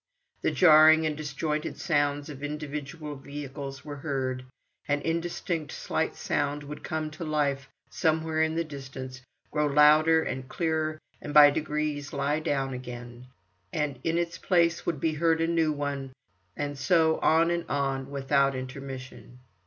The 0.41 0.49
jarring 0.49 1.05
and 1.05 1.15
disjointed 1.15 1.77
sounds 1.77 2.27
of 2.27 2.41
individual 2.41 3.15
vehicles 3.15 3.85
were 3.85 3.97
heard; 3.97 4.43
an 4.87 4.99
indistinct, 5.03 5.71
slight 5.71 6.15
sound 6.15 6.63
would 6.63 6.83
come 6.83 7.11
to 7.11 7.23
life 7.23 7.69
somewhere 7.87 8.41
in 8.41 8.55
the 8.55 8.63
distance, 8.63 9.21
grow 9.51 9.67
louder 9.67 10.23
and 10.23 10.49
clearer, 10.49 10.97
and 11.21 11.35
by 11.35 11.51
degrees 11.51 12.13
lie 12.13 12.39
down 12.39 12.73
again, 12.73 13.27
and 13.71 13.99
in 14.03 14.17
its 14.17 14.39
place 14.39 14.87
would 14.87 14.99
be 14.99 15.13
heard 15.13 15.39
a 15.39 15.45
new 15.45 15.71
one, 15.71 16.13
and 16.57 16.79
so 16.79 17.19
on 17.19 17.51
and 17.51 17.69
on 17.69 18.09
without 18.09 18.55
intermission. 18.55 19.37